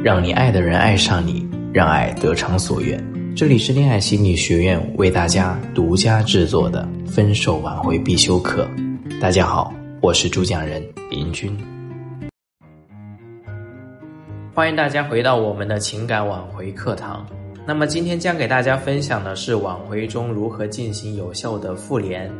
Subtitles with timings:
[0.00, 3.04] 让你爱的人爱上你，让爱得偿所愿。
[3.34, 8.68] 这里是恋爱心理学院为大家独家制作的分手挽回必修课。
[9.20, 10.80] 大家好，我是主讲人
[11.10, 11.58] 林军。
[14.54, 17.26] 欢迎大家回到我们的情感挽回课堂。
[17.66, 22.30] 那么今天将给大家分享的是挽回中如何进行有效的复联。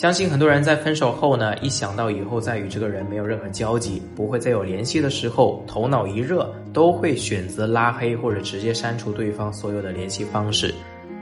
[0.00, 10.74] 相信很多人在分手后呢，一想到以后再与这个人没有任何交集，不会再有联系的时候，头脑一热，都会选择拉黑或者直接删除对方所有的联系方式。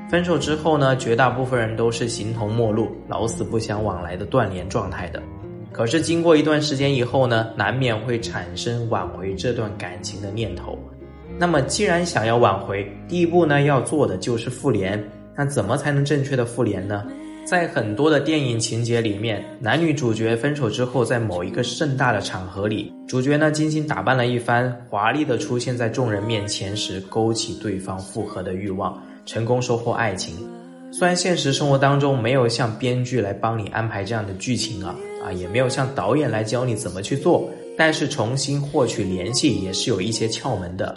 [0.09, 5.21] 分手之后呢，绝大部分人都是形同陌路、老死不相往来的断联状态的。
[5.73, 10.79] 可是经过一段时间以后呢，难免会产生挽回这段感情的念头。
[11.37, 15.05] 那么既然想要挽回，第一步呢要做的就是复联。
[15.37, 17.05] 那怎么才能正确的复联呢？
[17.49, 30.37] 在很多的电影情节里面，男女主角分手之后，在某一个盛大的场合里，主角呢精心打扮了一番，华丽的出现在众人面前时，勾起对方复合的欲望，成功收获爱情。
[30.93, 40.95] 虽然现实生活当中没有像编剧来帮你安排这样的剧情啊啊，也没有像导演来教你怎么去做，但是重新获取联系也是有一些窍门的。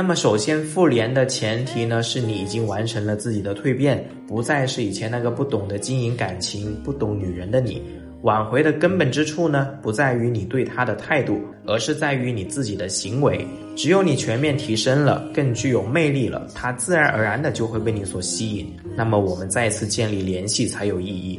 [0.00, 7.82] 那么，首先复联的前提呢，是你已经完成了自己的蜕变，不再是以前那个不懂得经营感情、不懂女人的你。
[8.22, 13.46] 挽回的根本之处呢，不在于你对他的态度，而是在于你自己的行为。
[13.76, 18.74] 只有你全面提升了，更具有魅力了，他自然而然的就会被你所吸引。
[18.96, 21.38] 那么，我们再次建立联系才有意义。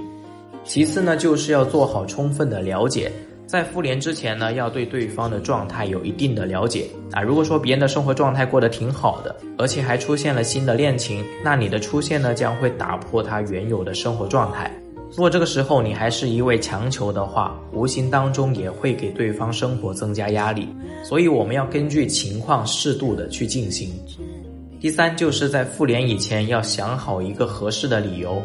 [0.64, 3.12] 其次呢，就是要做好充分的了解。
[3.52, 7.22] 在复联之前呢，要对对方的状态有一定的了解啊。
[7.22, 14.72] 如果说别人的生活状态过得挺好的，而且还出现了新的恋情，那你的出现呢，将会打破他原有的生活状态。
[15.10, 20.70] 如果这个时候你还是一味强求的话，无形当中也会给对方生活增加压力。
[21.04, 23.92] 所以我们要根据情况适度的去进行。
[24.80, 28.42] 第三，就是在复联以前要想好一个合适的理由。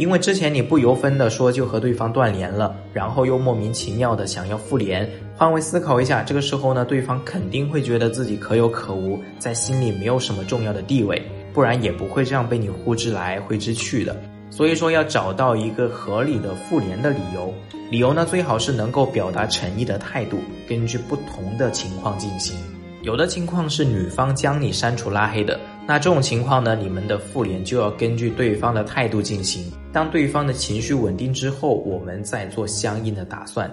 [0.00, 5.06] 因为之前你不由分的说就和对方断联了，然后又莫名其妙的想要复联，
[5.36, 11.22] 换位思考一下，这个时候呢，对方肯定会觉得自己可有可无，在心里没有什么重要的地位，
[11.52, 14.16] 不然也不会这样被你呼之来挥之去的。
[14.48, 17.52] 所以说要找到一个合理的复联的理由，
[17.90, 22.56] 理由呢最好是能够表达诚意的态度，根据不同的情况进行。
[23.02, 25.60] 有的情况是女方将你删除拉黑的。
[25.86, 29.64] 那这种情况呢，你们的复联就要根据对方的态度进行。
[29.92, 33.68] 当对方的情绪稳定之后，我们再做相应的打算。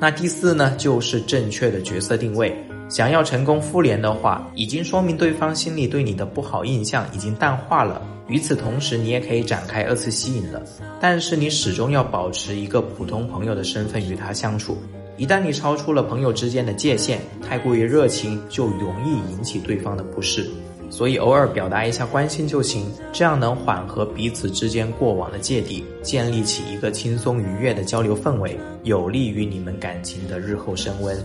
[0.00, 2.56] 那第四呢，就是正确的角色定位。
[2.88, 8.00] 想要成功复联的话，已经说明对方心里对你的不好印象已经淡化了。
[8.28, 10.62] 与此同时，你也可以展开二次吸引了。
[11.00, 14.78] 但是你始终要保持一个普通朋友的身份与他相处。
[15.16, 20.50] 一旦你超出了朋友之间的界限，太过于热情，就容易引起对方的不适。
[20.90, 31.16] 所以偶尔表达一下关心就行，这样能缓和彼此之间过往的芥蒂，建立起一个轻松愉悦的交流氛围，有利于你们感情的日后升温。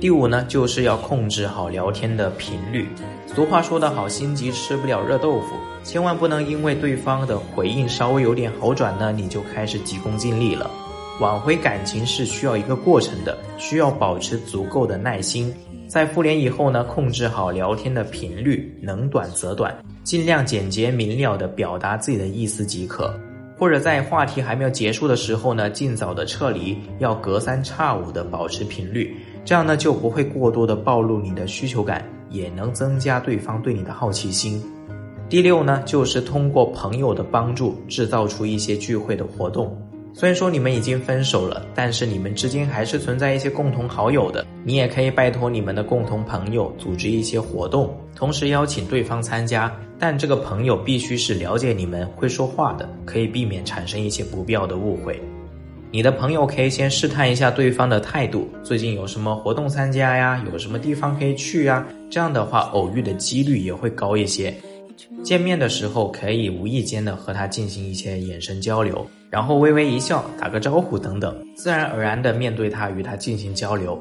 [0.00, 2.88] 第五呢，就是要控制好聊天的频率。
[3.34, 5.54] 俗话说得好，心急吃不了热豆腐，
[5.84, 10.70] 千万不能因为对方的回应稍微有点好转呢，你就开始急功近利了。
[11.20, 15.54] 挽回感情是需要一个过程的，需要保持足够的耐心。
[15.92, 23.14] 在复联以后呢，控制好聊天的频率，能短则短，尽量简洁明了的表达自己的意思即可。
[23.58, 29.14] 或者在话题还没有结束的时候呢，尽早的撤离，要隔三差五的保持频率，
[29.44, 34.64] 这样呢就不会过多的暴露你的需求感，也能增加对方对你的好奇心。
[35.28, 39.76] 第六呢，就是通过朋友的帮助，制造出一些聚会的活动。
[40.14, 44.46] 虽然说你们已经分手了，但是你们之间还是存在一些共同好友的。
[44.62, 49.74] 你也可以拜托你们的共同朋友组织一些活动，同时邀请对方参加。
[49.98, 55.20] 但这个朋友必须是了解你们、会说话的，可以避免产生一些不必要的误会。
[55.90, 60.44] 你的朋友可以先试探一下对方的态度，最近有什么活动参加呀？
[60.52, 61.86] 有什么地方可以去呀？
[62.10, 64.54] 这样的话，偶遇的几率也会高一些。
[65.22, 73.98] 见面的时候，可以无意间的和他进行一些眼神交流，然后微微一笑，打个招呼等等，自然而然的面对他，与他进行交流。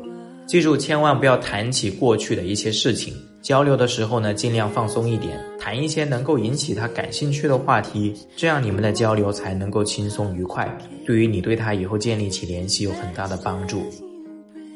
[0.47, 3.13] 记住，千万不要谈起过去的一些事情。
[3.41, 10.67] 交流的时候呢，尽量放松一点，谈一些能够引起他感兴趣的话题，这样你们的交流才能够轻松愉快，
[11.05, 13.83] 对于你对他以后建立起联系有很大的帮助。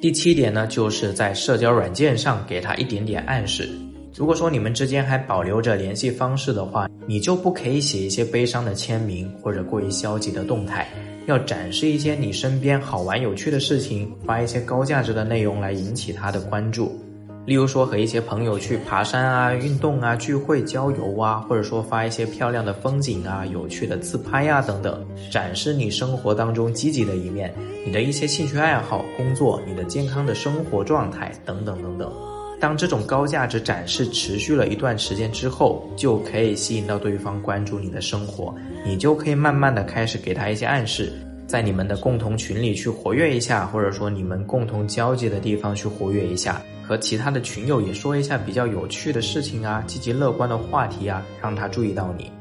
[0.01, 3.69] 第七点呢，就是在社交软件上给他一点点暗示。
[4.17, 10.87] 如果说你们之间还保留着联系方式的话，你就不可以写一些悲伤的签名或者过于消极的动态，
[11.27, 16.97] 要展示一些你身边好玩有趣的事情，发一些高价值的内容来引起他的关注。
[17.45, 27.53] 例如说和一些朋友去爬山啊、运动啊、聚会郊游啊，或者说发一些漂亮的风景啊、有趣的自拍啊等等，展示你生活当中积极的一面，
[27.85, 32.09] 你的一些兴趣爱好、工作、你的健康的生活状态等等等等。
[32.59, 38.55] 当这种高价值展示持续了一段时间之后，就可以吸引到对方关注你的生活，
[38.85, 41.11] 你就可以慢慢的开始给他一些暗示。
[41.47, 52.31] 在你们的共同群里去活跃一下，或者说你们共同交集的地方去活跃一下，和其他的群友也说一下比较有趣的事情啊，积极乐观的话题啊，让他注意到你。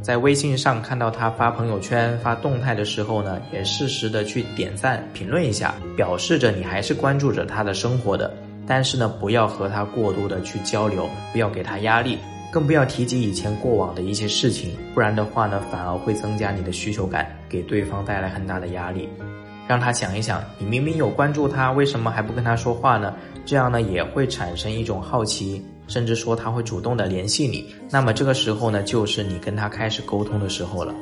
[0.00, 8.32] 在微信上看到他发朋友圈、发动态的时候呢，也适时的去点赞、评论一下，表示着你还是关注着他的生活的。
[8.66, 12.18] 但是呢，不要和他过多的去交流，不要给他压力。
[12.50, 19.08] 更不要提及以前过往的一些事情，不然的话呢，反而会增加你的需求感，给对方带来很大的压力。
[19.66, 23.12] 让他想一想，你明明有关注他，为什么还不跟他说话呢？
[23.44, 27.74] 这样呢，也会产生一种好奇，甚至说他会主动的联系你。
[27.90, 30.94] 那么这个时候呢，就是你跟他开始沟通的时候了。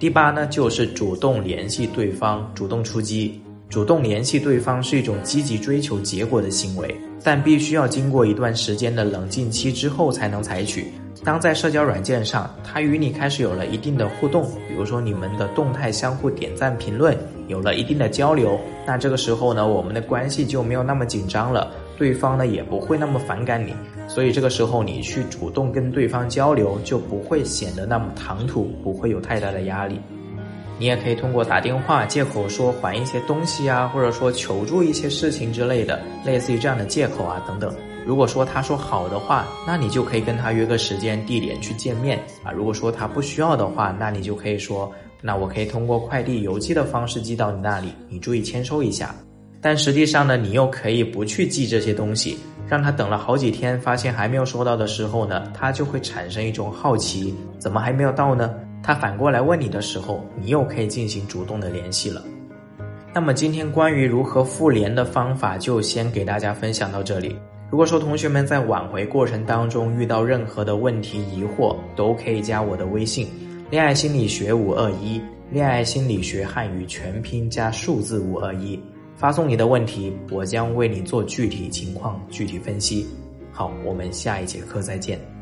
[0.00, 3.40] 第八呢，就是主动联系对方，主动出击。
[3.68, 10.86] 主动联系对方是一种积极追求结果的行为，但必须要经过一段时间的冷静期之后才能采取。
[11.24, 17.16] 当在社交软件上，他与你开始有了一定的互动，比如说你们的动态相互点赞、评论，
[17.48, 23.74] 有了一定的交流，那这个时候呢，我们的关系就没有那么紧张了，对方呢也不会那么反感你，
[24.06, 30.00] 所以这个时候你去主动跟对方交流，就不会显得那么唐突，不会有太大的压力。
[30.78, 37.74] 你也可以通过打电话借口说还一些东西啊，或者说求助一些事情之类的，类似于这样的借口啊等等。
[38.04, 42.52] 如果说他说好的话，那你就可以跟他约个时间地点去见面啊。
[42.52, 49.14] 如果说他不需要的话，那你就可以说，那我可以通过快递邮寄的方式寄到你那里，你注意签收一下。
[49.60, 52.38] 但实际上呢，你又可以不去寄这些东西，
[52.68, 58.54] 让他等了好几天，发现还没有收到的时候呢，他就会产生一种好奇，怎么还没有到呢？
[58.86, 62.22] 他反过来问你的时候，你又可以进行主动的联系了。
[63.12, 67.36] 那么今天关于如何复联的方法，就先给大家分享到这里。
[67.68, 73.26] 如果说同学们在挽回过程当中遇到任何的问题疑惑，都可以加我的微信
[73.72, 78.80] “恋爱心理学五二一”，恋爱心理学汉语全拼加数字五二一，
[79.16, 83.04] 发送你的问题，我将为你做具体情况具体分析。
[83.50, 85.35] 好，我们下一节课再见。